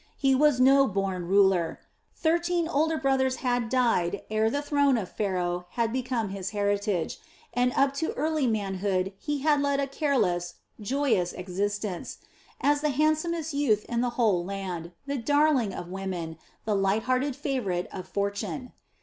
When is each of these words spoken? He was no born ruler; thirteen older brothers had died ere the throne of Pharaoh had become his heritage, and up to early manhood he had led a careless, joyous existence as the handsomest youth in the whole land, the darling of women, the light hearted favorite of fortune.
He 0.17 0.33
was 0.33 0.59
no 0.59 0.87
born 0.87 1.27
ruler; 1.27 1.79
thirteen 2.15 2.67
older 2.67 2.97
brothers 2.97 3.35
had 3.45 3.69
died 3.69 4.23
ere 4.31 4.49
the 4.49 4.63
throne 4.63 4.97
of 4.97 5.11
Pharaoh 5.11 5.67
had 5.77 5.93
become 5.93 6.29
his 6.29 6.49
heritage, 6.49 7.19
and 7.53 7.71
up 7.73 7.93
to 7.97 8.11
early 8.13 8.47
manhood 8.47 9.13
he 9.19 9.41
had 9.41 9.61
led 9.61 9.79
a 9.79 9.85
careless, 9.85 10.55
joyous 10.79 11.33
existence 11.33 12.17
as 12.61 12.81
the 12.81 12.89
handsomest 12.89 13.53
youth 13.53 13.85
in 13.85 14.01
the 14.01 14.09
whole 14.17 14.43
land, 14.43 14.91
the 15.05 15.19
darling 15.19 15.71
of 15.71 15.87
women, 15.89 16.39
the 16.65 16.73
light 16.73 17.03
hearted 17.03 17.35
favorite 17.35 17.87
of 17.91 18.07
fortune. 18.07 18.73